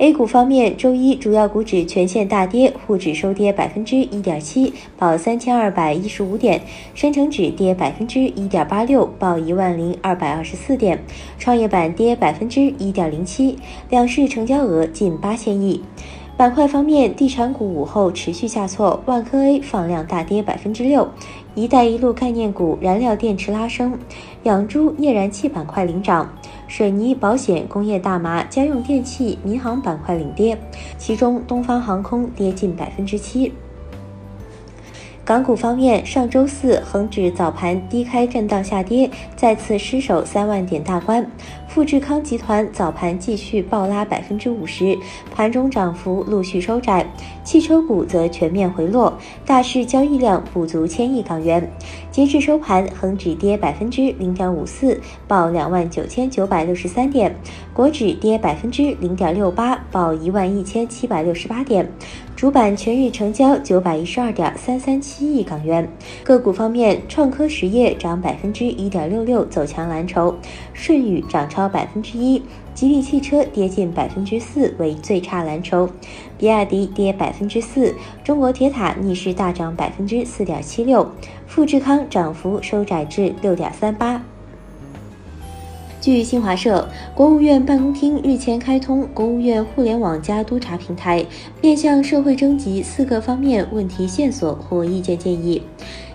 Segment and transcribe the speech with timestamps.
[0.00, 6.58] A 股方面，周一主要股指全线大跌，沪指收跌百分之一点七，报三千二百一十五点；
[6.94, 10.96] 深成指跌百分之一点八六，报一万零二百二十四点；
[11.38, 13.58] 创业板跌百分之一点零七，
[13.90, 15.82] 两市成交额近八千亿。
[16.34, 21.10] 板块方面，地产股午后持续下挫，万科 A 放量大跌百分之六，
[21.54, 23.98] 一带一路概念股、燃料电池拉升，
[24.44, 26.32] 养猪、页燃气板块领涨。
[26.70, 30.56] 水泥、保险、工业大麻、家用电器、民航板块领跌，
[30.96, 33.52] 其中东方航空跌近百分之七。
[35.30, 41.24] 港股方面，上周四恒指早盘低开震荡下跌，再次失守三万点大关。
[41.68, 44.98] 富士康集团早盘继续暴拉百分之五十，
[45.32, 47.06] 盘中涨幅陆续收窄。
[47.44, 51.70] 汽车股则全面回落，大市交易量不足千亿港元。
[52.10, 57.30] 截至收盘，恒指跌百分之零点五四，报两万九千九百六十三点；
[57.72, 61.88] 国指跌百分之零点六八，报一万一千七百六十八点。
[62.40, 65.86] 主板全日成交九百一十二点三三七亿港元。
[66.24, 70.32] 个股方面，创科实业涨百分之一点六六，走强蓝筹；
[70.72, 72.42] 舜宇涨超百分之一，
[72.72, 75.86] 吉利汽车跌近百分之四，为最差蓝筹；
[76.38, 81.10] 比亚迪跌百分之四，中国铁塔逆势大涨百分之四点七六，
[81.46, 84.24] 富士康涨幅收窄至六点三八。
[86.00, 91.22] 据新华社，国务院办公厅日前开通国务院互联网加督查平台，
[91.60, 95.62] 面向社会征集四个方面问题线索或意见建议。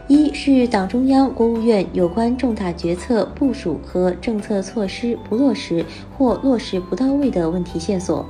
[0.07, 5.83] 一是党中央、国务院有关重大决策部署和政策措施不落实
[6.15, 8.23] 或落实不到位的问题线索；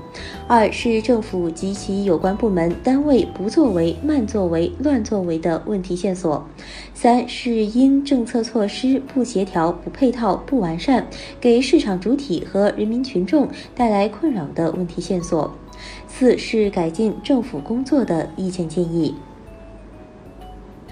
[0.47, 6.41] 二是政府及其有关部门单位不作为、慢作为、乱作为的问题线索；
[6.93, 11.05] 三是因政策措施不协调、不配套、不完善，
[11.41, 15.51] 给市场主体和人民群众带来困扰的问题线索；
[16.07, 19.13] 四是改进政府工作的意见建议。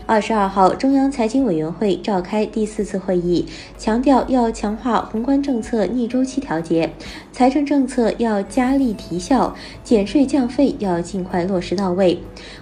[0.05, 3.45] 二十二号，中央财经委员会召开第四次会议，
[3.77, 6.91] 强调要强化宏观政策逆周期调节，
[7.31, 12.19] 财政政策要加力提效，减税降费要尽快落实到位，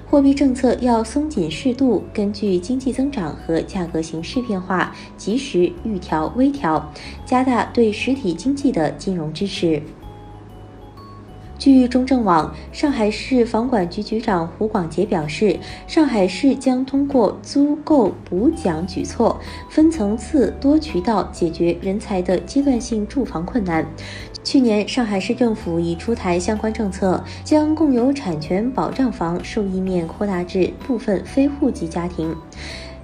[0.07, 6.93] 货币政策要松紧适度，根据经济增长和价格形势变化，及时预调微调，
[7.25, 9.81] 加大对实体经济的金融支持。
[11.61, 19.39] 据中证网，上海市房管局局长胡广杰表示，上海市将通过租购补奖举措，
[19.69, 23.85] 分层次、多渠道解决人才的阶段性住房困难。
[24.43, 32.35] 去年，上海市政府已出台相关政策，将共有产权保障房受益面扩大至部分非户籍家庭。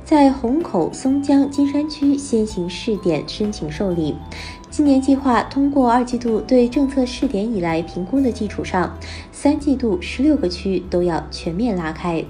[0.04, 4.16] 在虹口、松江、金山区先行试点申请受理。
[4.78, 8.96] 今年计划通过二季度对政策试点以来评估的基础上，
[9.32, 12.24] 三季度十六个区都要全面拉开。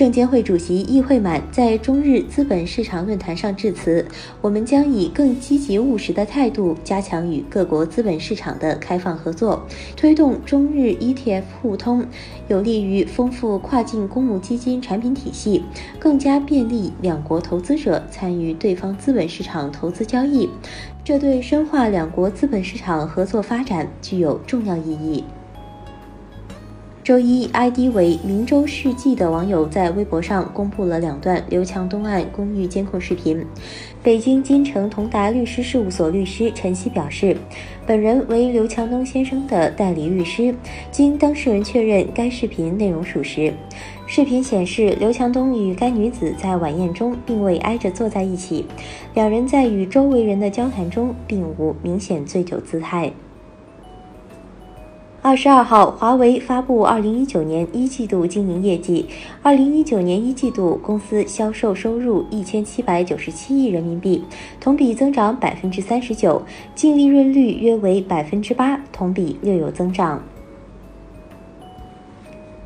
[0.00, 4.06] 证监会主席易会满在中日资本市场论坛上致辞
[4.40, 9.66] ：“我们将以更积极务实的态度，加强与各国资本市场的开放合作，
[9.98, 12.06] 推动中日 ETF 互通，
[12.48, 15.64] 有利于丰富跨境公募基金产品体系，
[15.98, 20.48] 更加便利两国投资者参与对方资本市场投资交易。
[21.04, 25.24] 这对深化两国资本市场合作发展具有重要意义。”
[27.10, 33.44] 周一，ID 为“明州世纪”的网友在微博上公布了两段刘强东案公寓监控视频。
[34.00, 37.36] 北京金城同达律师事务所律师陈曦表示，
[37.84, 40.54] 本人为刘强东先生的代理律师，
[40.92, 43.52] 经当事人确认，该视频内容属实。
[44.06, 48.66] 视频显示，刘强东与该女子在晚宴中并未挨着坐在一起，
[49.14, 53.12] 两人在与周围人的交谈中并无明显醉酒姿态。
[55.22, 59.04] 二十二号，华为发布二零一九年一季度经营业绩。
[59.42, 64.24] 二零一九年一季度，公司销售收入一千七百九十七亿人民币，
[64.58, 66.40] 同比增长百分之三十九，
[66.74, 70.22] 净利润率约为百分之八，同比略有增长。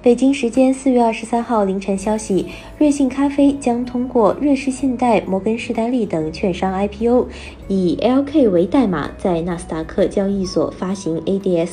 [0.01, 2.47] 北京时间四月二十三号凌晨消息，
[2.79, 7.27] 瑞幸咖啡将通过瑞士信贷、摩根士丹利等券商 IPO，
[7.67, 11.71] 以 LK 为代码，在纳斯达克交易所发行 ADS。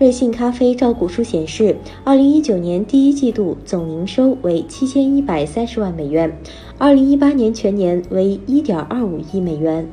[0.00, 6.34] 瑞幸咖啡招股书显示，二零一九年第一季度总营收为七千一百三十万美元，
[6.78, 9.86] 二零一八年全年为一点二五亿美元。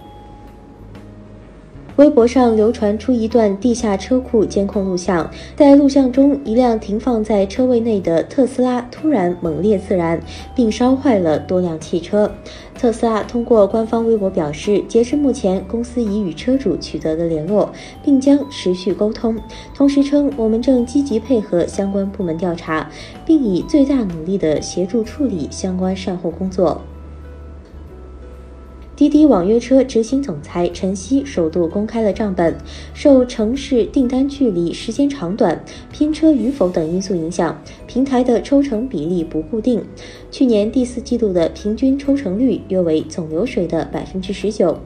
[1.97, 10.21] 微博上流传出一段地下车库监控录像，在录像中，一辆停放在车位内的特斯拉突然猛烈自燃，
[10.55, 12.31] 并烧坏了多辆汽车。
[12.77, 17.71] 特斯拉通过官方微博表示，截至目前，公司已与车主取得了联络，
[18.03, 19.35] 并将持续沟通。
[19.73, 22.87] 同时称，我们正积极配合相关部门调查，
[23.25, 26.79] 并以最大努力地协助处理相关善后工作。
[28.97, 32.57] 滴滴网约车执行总裁陈曦首度公开了账本。
[32.95, 39.83] 受城市订单距离、时间长短、拼车与否等因素影响，平台的抽成比例不固定。
[40.31, 44.79] 去年第四季度的平均抽成率约为总流水的百分之十九，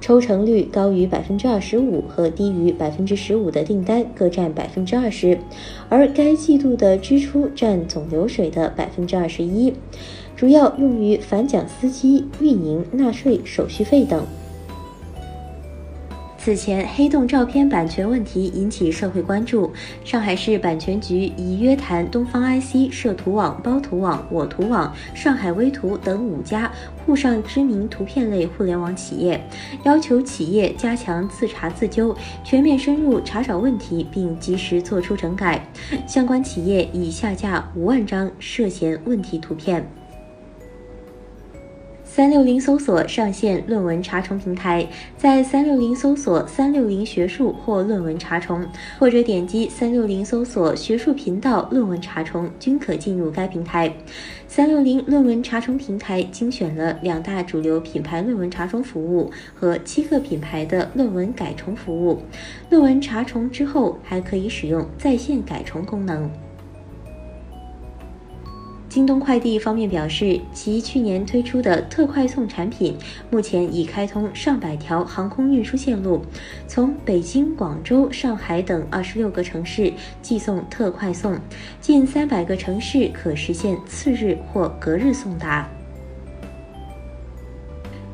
[0.00, 5.40] 抽成率高于百分之二十五和低于百分之十五的订单各占百分之二十，
[5.88, 9.72] 而该季度的支出占总流水的百分之二十一。
[10.36, 14.24] 主要用于返奖司机、运营、纳税、手续费等。
[16.38, 19.72] 此前，黑洞照片版权问题引起社会关注。
[20.04, 26.70] 上海市版权局已约谈东方 IC、摄图网、包图网、我图网、上海微图等五家
[27.04, 29.44] 沪上知名图片类互联网企业，
[29.82, 35.66] 要求企业加强自查自纠，全面深入查找问题，并及时作出整改。
[36.06, 39.84] 相关企业已下架五万张涉嫌问题图片。
[42.16, 48.66] 三六零搜索上线论文查重平台，在三六零搜索“三六零学术”或“论文查重”，
[48.98, 53.92] 或者点击三六零搜索“学术频道论文查重”，均可进入该平台。
[54.48, 62.22] 三六零论文查重平台精选了两大主流品牌论文查重服务和七个品牌的论文改重服务。
[62.70, 66.30] 论文查重之后，还可以使用在线改重功能。
[68.96, 72.96] 京东快递方面表示，其去年推出的特快送产品，
[73.28, 76.22] 目前已开通上百条航空运输线路，
[76.66, 81.38] 从北京、广州、上海等二十六个城市寄送特快送，
[81.78, 85.68] 近三百个城市可实现次日或隔日送达。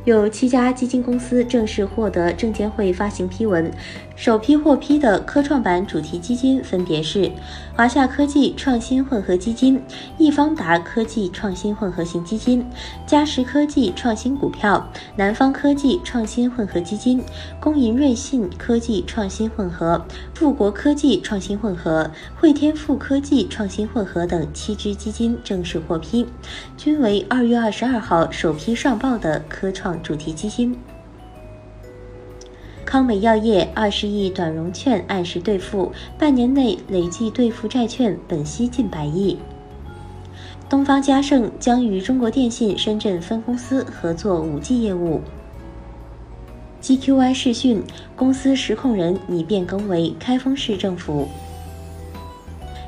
[0.05, 3.71] 有七家基金公司正式获得证监会发行批文。
[4.15, 7.31] 首批获批的科创板主题基金分别是
[7.75, 9.83] 华夏科技创新混合基金、
[10.19, 12.65] 易方达科技创新混合型基金、
[13.07, 14.87] 嘉实科技创新股票、
[15.17, 17.23] 南方科技创新混合基金、
[17.59, 20.05] 工银瑞信科技创新混合、
[20.35, 26.27] 富国科技创新混合、汇添富科技创新混合等七只基金正式获批，
[26.77, 30.77] 均为二月二十二号首批上报的科创主题基金。
[32.93, 39.39] 康美药业二十亿短融券按时兑付，半年内累计兑付债券本息近百亿。
[40.69, 45.23] 东方嘉盛将与中国电信深圳分公司合作五 G 业务。
[46.83, 47.83] GQY 视讯
[48.15, 51.27] 公司实控人拟变更为开封市政府。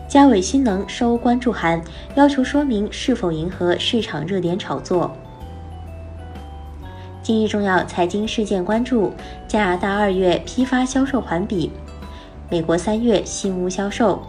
[0.07, 1.83] 嘉伟新能收关注函，
[2.15, 5.17] 要求说明是否迎合市场热点炒作。
[7.25, 9.11] 今日重要财经事件关注：
[9.49, 11.71] 加拿大二月批发销售环比，
[12.51, 14.23] 美国三月新屋销售，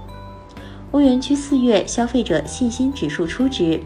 [0.92, 3.82] 欧元区四月消费者信心指数初值。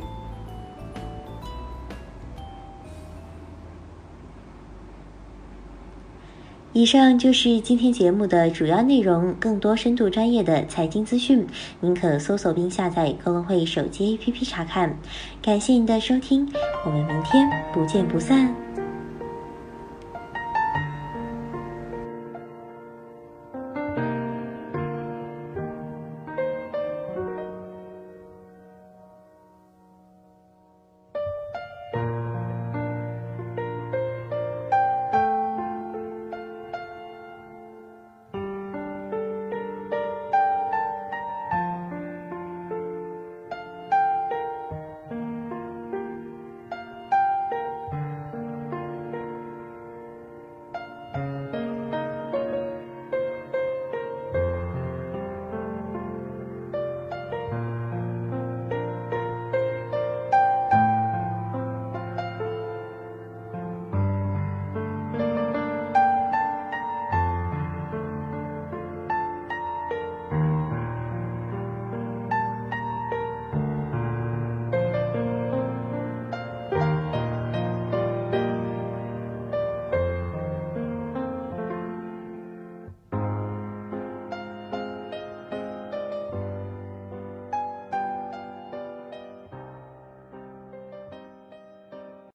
[6.72, 9.34] 以上就是今天节目的主要内容。
[9.40, 11.48] 更多深度专业的财经资讯，
[11.80, 14.96] 您可搜索并下载高隆汇手机 APP 查看。
[15.42, 16.48] 感谢您的收听，
[16.86, 18.54] 我们明天不见不散。